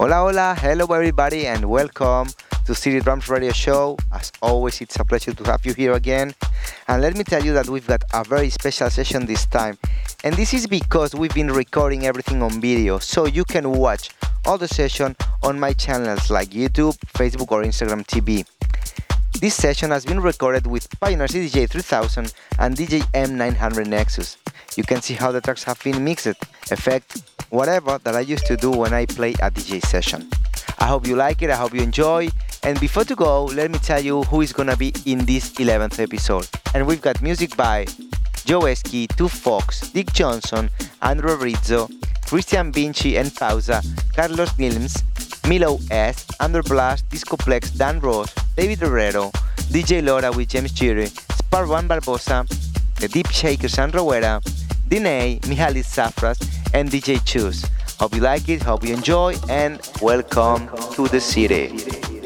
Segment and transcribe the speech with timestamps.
[0.00, 2.26] Hola, hola, hello everybody, and welcome
[2.64, 3.98] to City Drums Radio Show.
[4.10, 6.32] As always, it's a pleasure to have you here again.
[6.88, 9.76] And let me tell you that we've got a very special session this time.
[10.24, 14.08] And this is because we've been recording everything on video, so you can watch
[14.46, 18.46] all the session on my channels like YouTube, Facebook, or Instagram TV.
[19.38, 24.38] This session has been recorded with Pioneer CDJ 3000 and DJ M900 Nexus.
[24.78, 26.26] You can see how the tracks have been mixed,
[26.70, 30.28] effect, whatever that I used to do when I play a DJ session.
[30.78, 32.28] I hope you like it, I hope you enjoy.
[32.62, 36.00] And before to go, let me tell you who is gonna be in this 11th
[36.00, 36.48] episode.
[36.74, 37.84] And we've got music by
[38.46, 40.70] Joeski, Two Fox, Dick Johnson,
[41.02, 41.88] Andrew Rizzo,
[42.26, 43.82] Christian Vinci and Pausa,
[44.14, 45.02] Carlos Nilmmns,
[45.48, 49.32] Milo S, Underblast, Discoplex, Dan Ross, David Herrero,
[49.70, 52.46] DJ Laura with James Spar One Barbosa,
[53.00, 54.40] The Deep Shakers and Rowera,
[54.90, 56.40] Dine, Mihalis Safras,
[56.74, 57.64] and DJ Chus.
[58.00, 62.19] Hope you like it, hope you enjoy, and welcome to the city.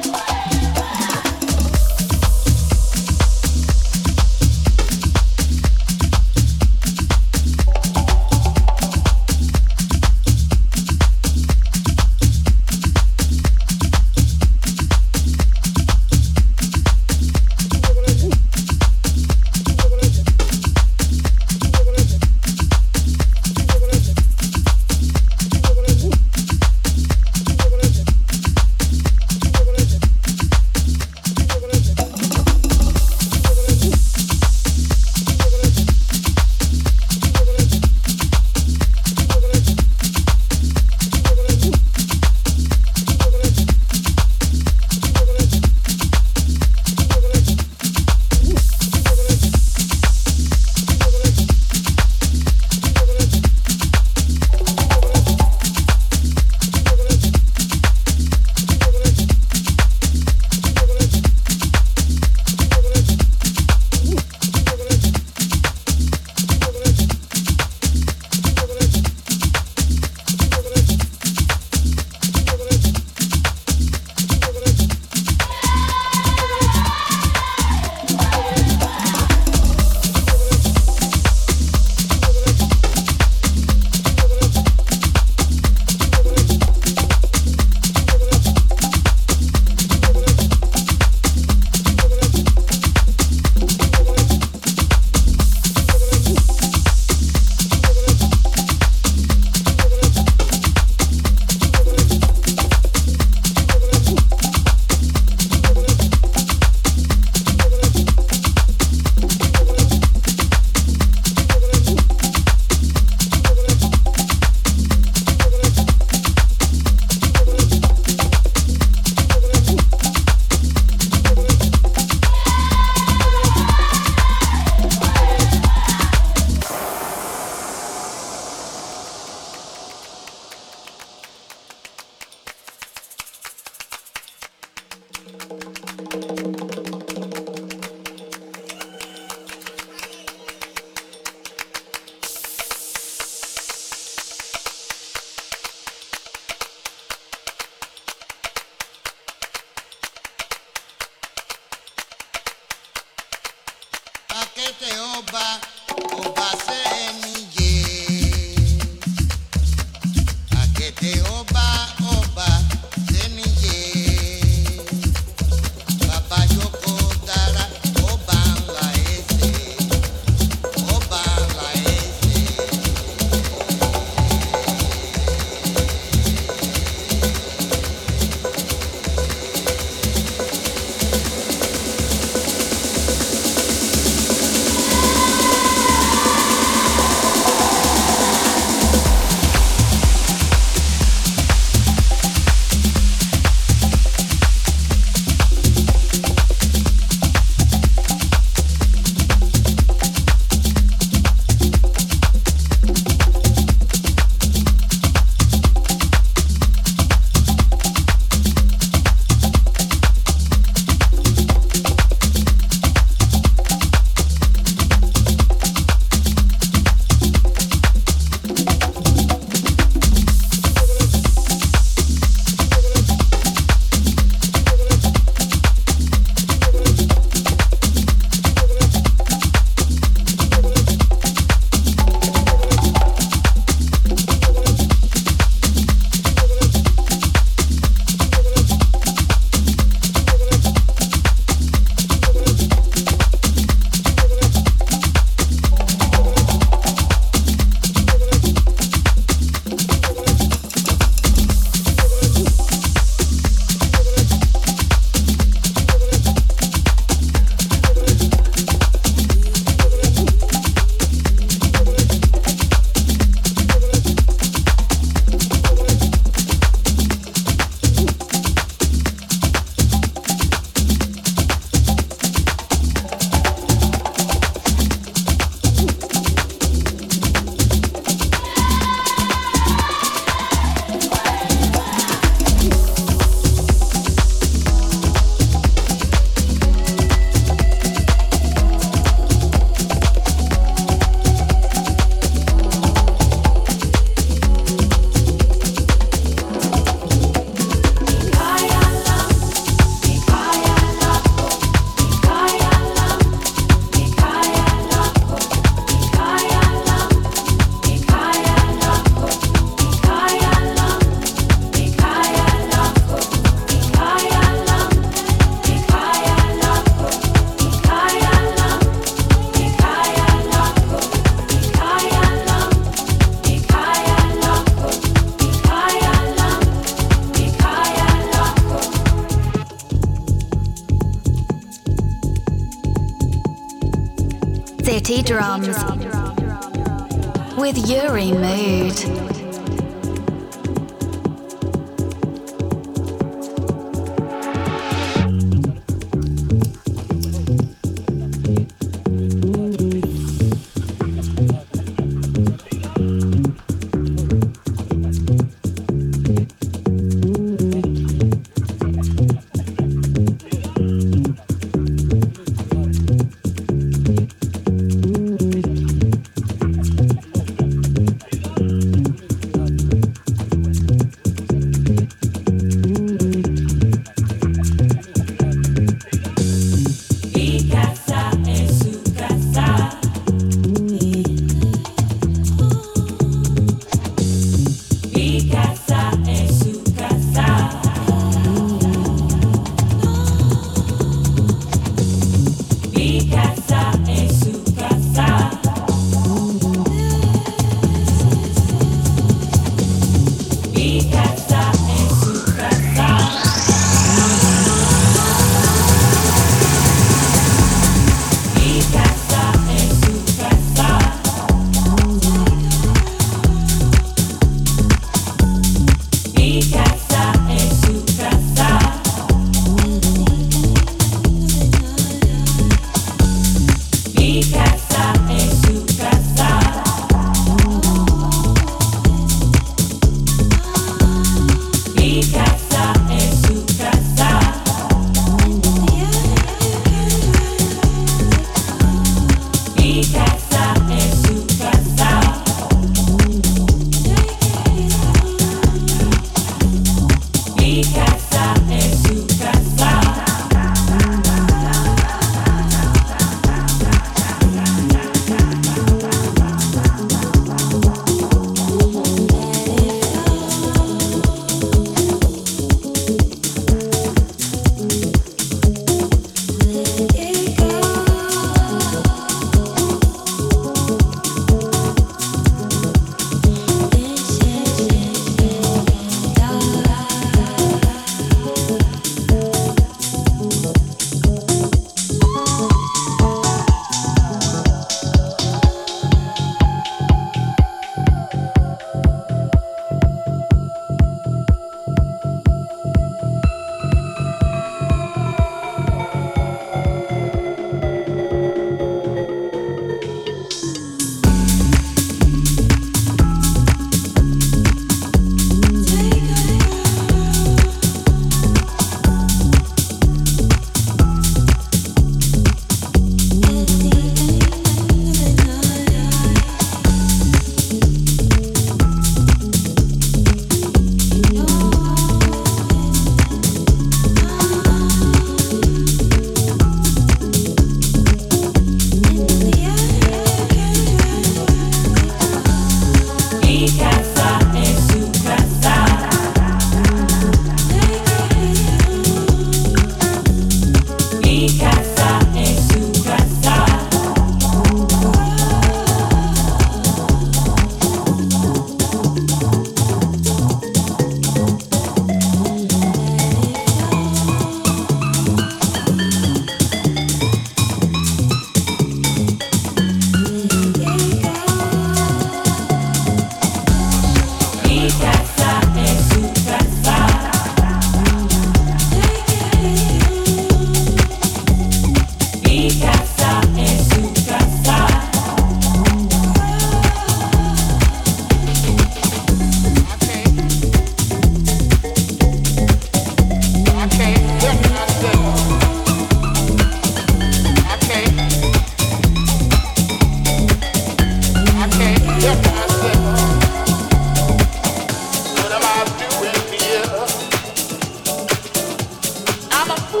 [599.96, 600.00] I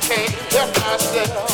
[0.00, 1.53] can't help myself.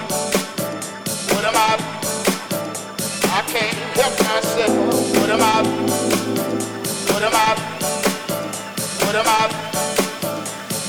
[3.51, 5.13] can't help myself.
[5.13, 5.65] Put 'em up.
[7.07, 7.57] Put 'em up.
[8.99, 9.51] Put 'em up.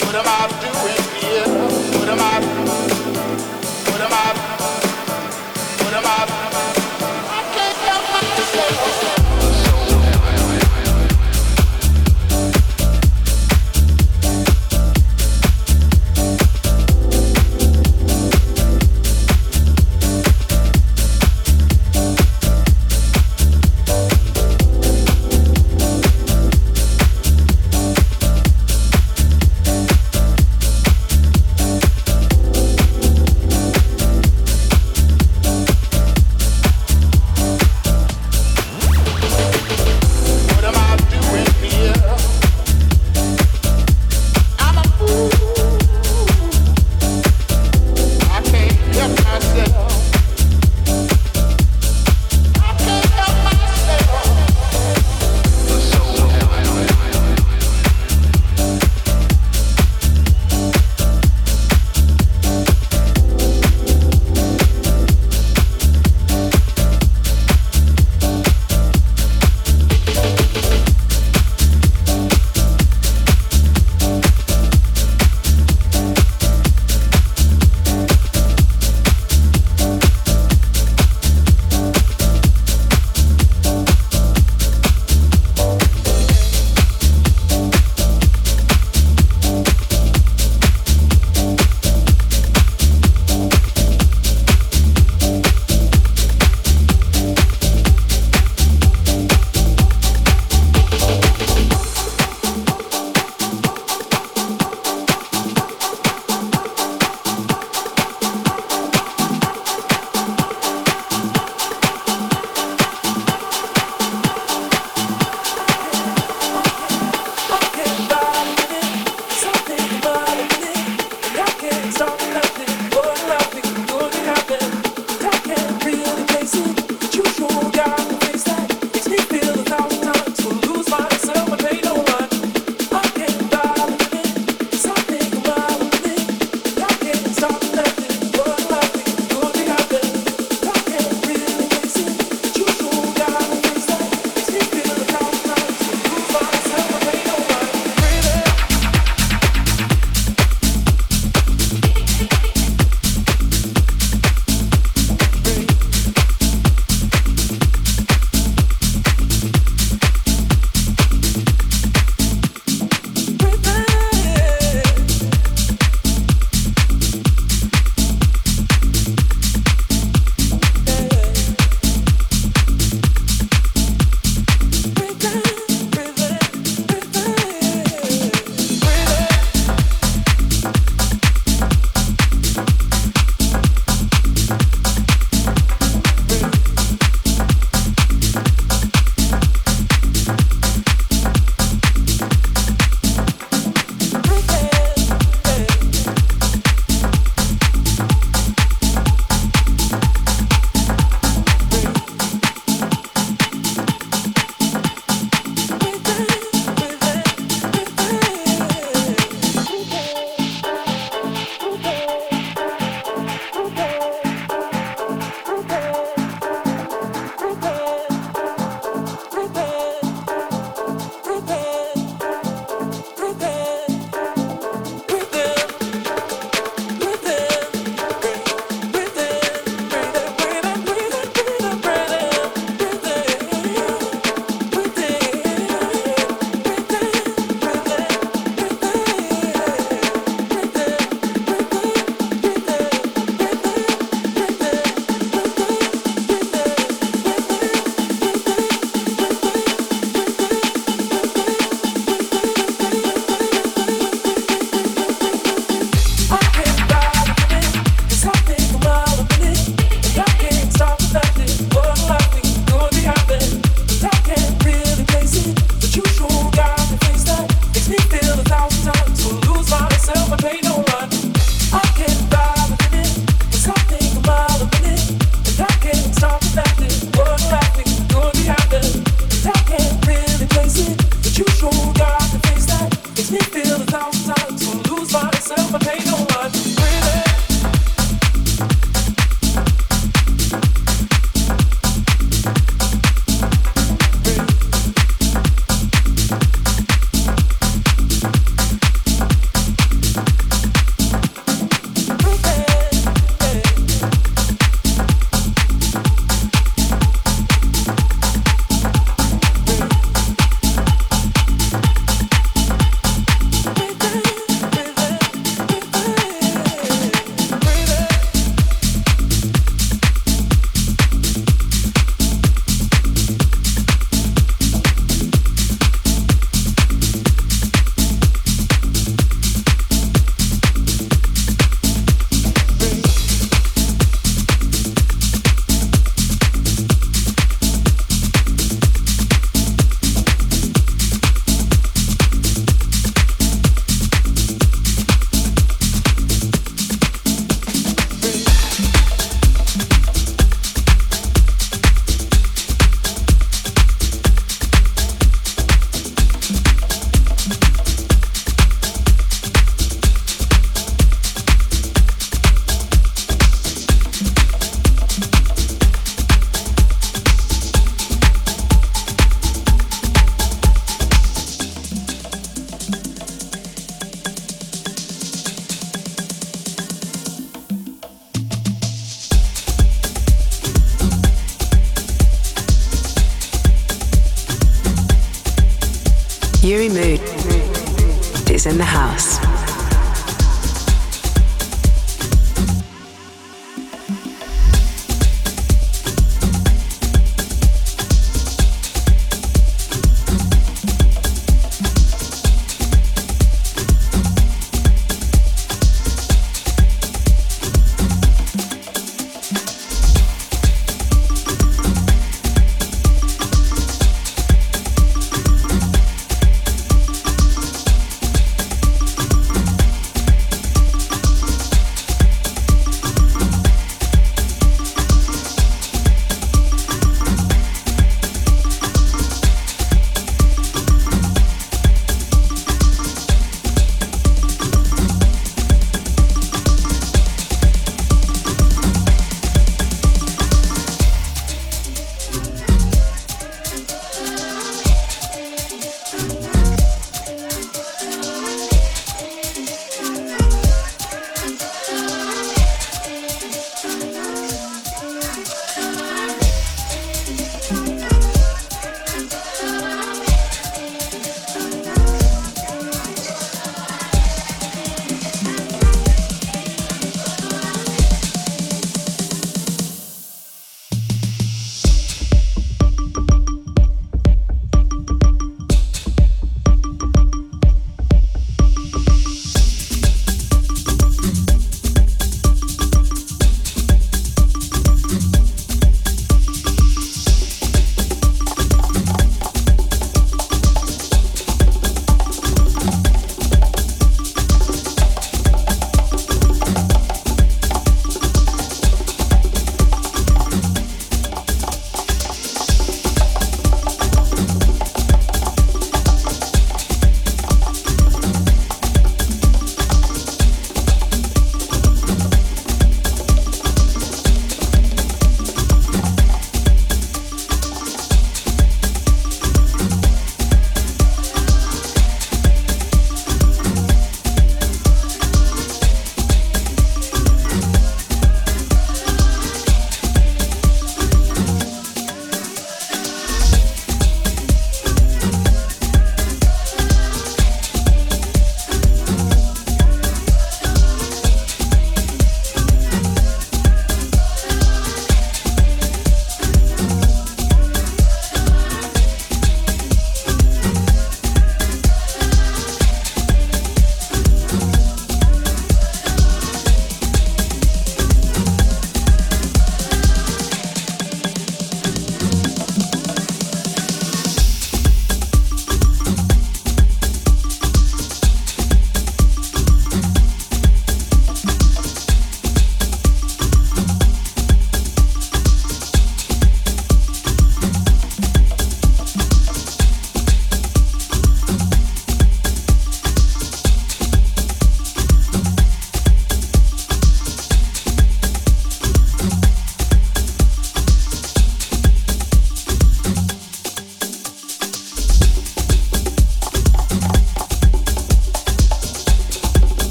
[0.00, 0.50] Put 'em up.
[0.60, 1.46] Do it here.
[1.92, 2.57] Put 'em up.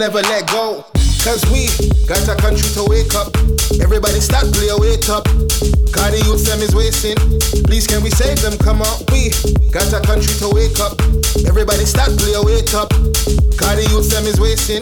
[0.00, 0.80] Never let go.
[1.20, 1.68] Cause we
[2.08, 3.36] got a country to wake up.
[3.84, 5.28] Everybody start play wait up.
[5.92, 7.20] Cause the youth them is wasting.
[7.68, 8.56] Please can we save them?
[8.64, 9.28] Come on, we
[9.68, 10.96] got a country to wake up.
[11.44, 12.88] Everybody start play wait up.
[13.60, 14.80] Cause the youth them is wasting.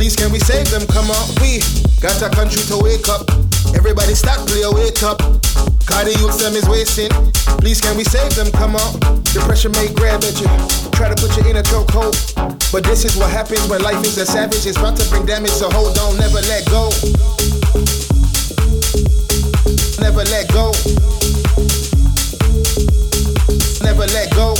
[0.00, 0.88] Please can we save them?
[0.88, 1.60] Come on, we
[2.00, 3.28] got a country to wake up.
[3.76, 5.20] Everybody start play wait up.
[5.84, 7.12] Cause the youth them is wasting.
[7.60, 8.48] Please can we save them?
[8.56, 9.20] Come on.
[9.28, 10.48] Depression may grab at you.
[10.96, 12.16] Try to put you in a chokehold.
[12.74, 14.66] But this is what happens when life is a savage.
[14.66, 16.90] It's about to bring damage, so hold on, never let go.
[20.02, 20.72] Never let go.
[23.80, 24.56] Never let go.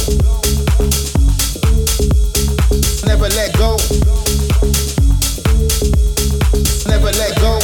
[3.03, 3.77] Never let go.
[6.87, 7.64] Never let go.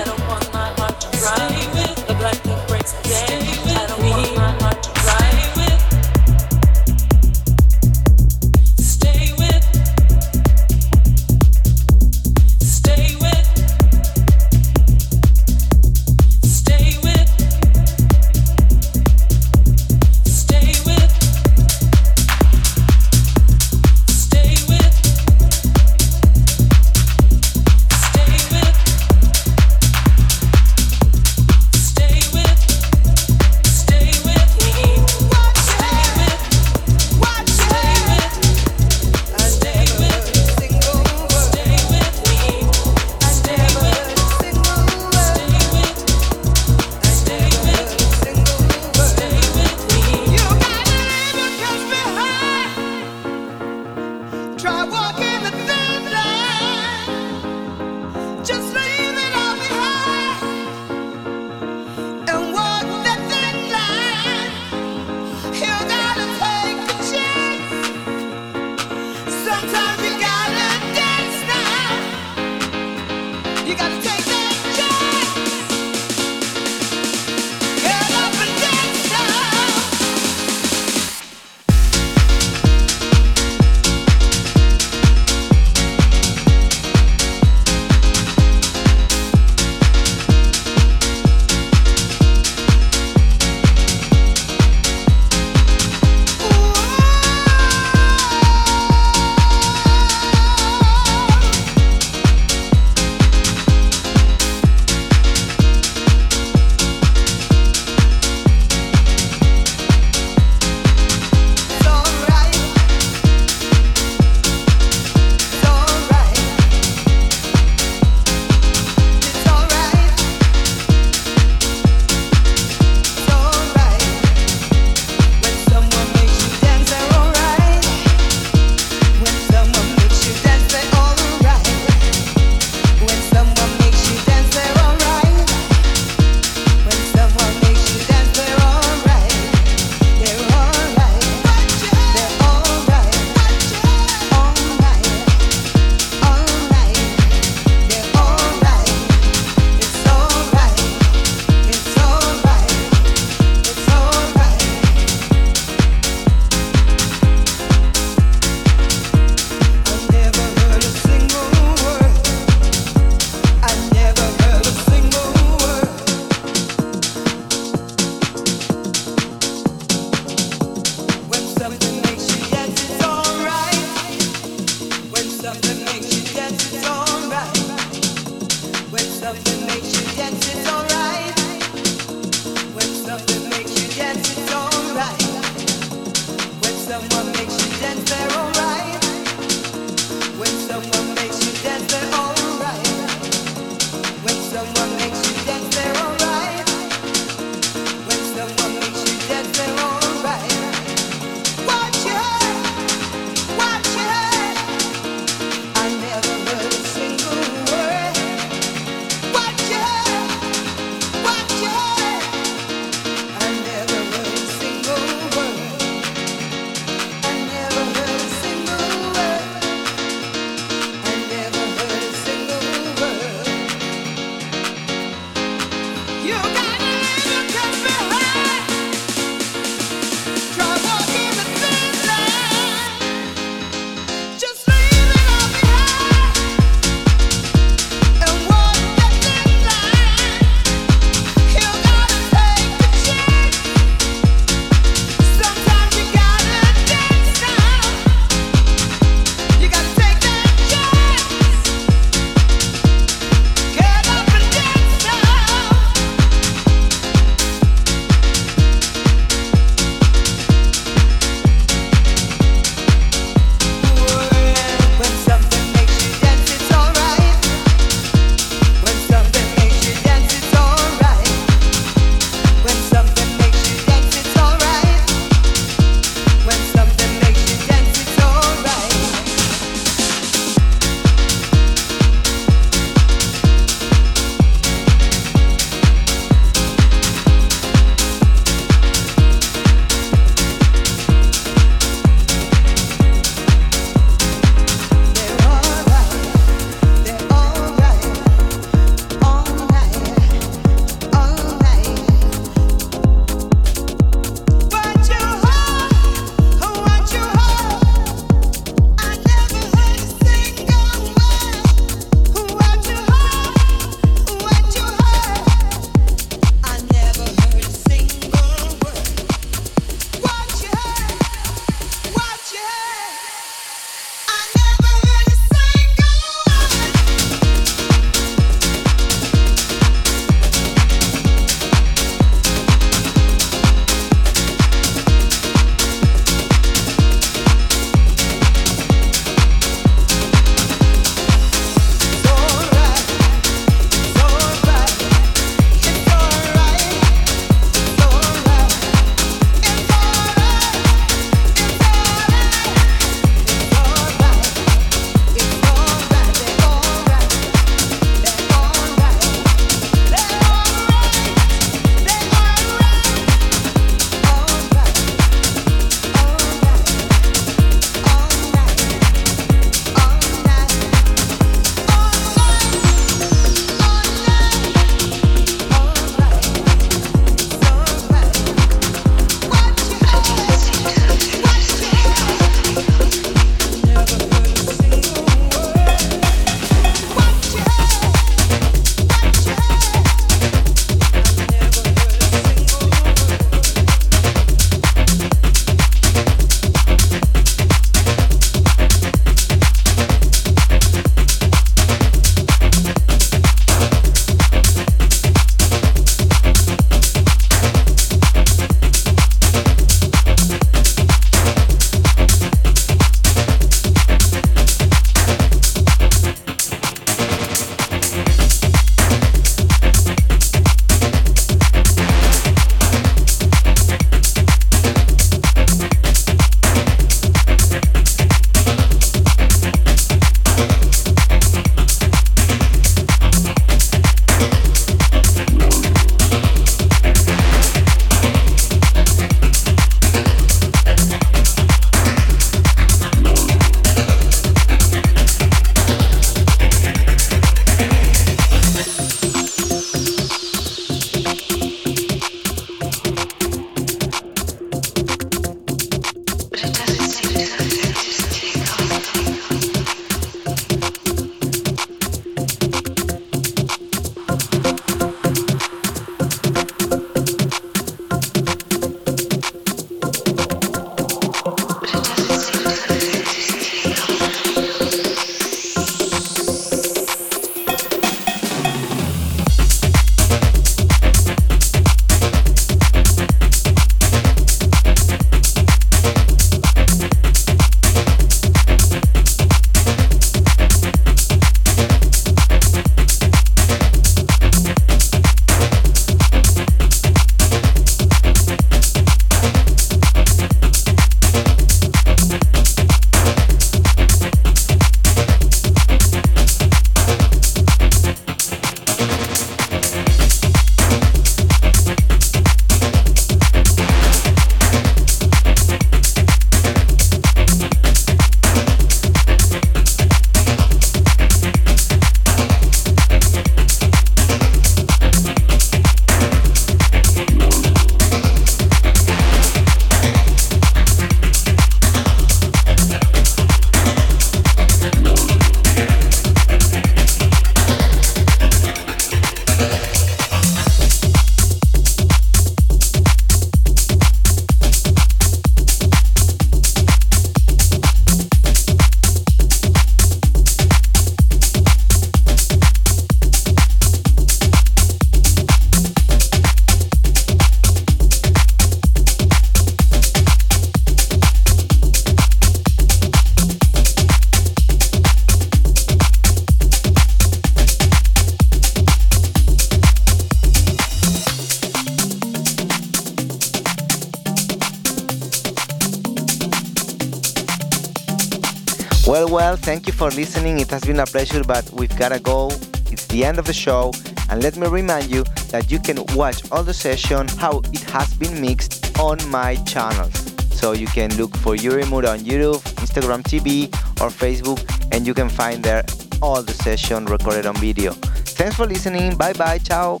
[579.06, 580.60] Well, well, thank you for listening.
[580.60, 582.50] It has been a pleasure, but we've gotta go.
[582.90, 583.92] It's the end of the show,
[584.30, 588.14] and let me remind you that you can watch all the session how it has
[588.14, 590.32] been mixed on my channels.
[590.52, 593.66] So you can look for Uri Mood on YouTube, Instagram TV,
[594.00, 595.84] or Facebook, and you can find there
[596.22, 597.92] all the session recorded on video.
[598.38, 599.16] Thanks for listening.
[599.16, 599.58] Bye bye.
[599.58, 600.00] Ciao.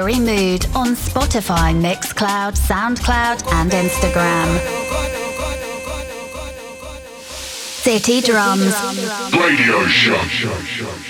[0.00, 4.58] Mood on Spotify, Mixcloud, SoundCloud, and Instagram.
[7.28, 8.74] City Drums.
[9.34, 11.01] Radio Show.